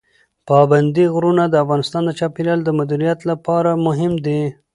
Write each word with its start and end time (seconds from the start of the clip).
پابندی 0.47 1.05
غرونه 1.13 1.43
د 1.49 1.55
افغانستان 1.63 2.01
د 2.05 2.11
چاپیریال 2.19 2.59
د 2.63 2.69
مدیریت 2.79 3.19
لپاره 3.29 3.81
مهم 3.85 4.13
دي. 4.25 4.41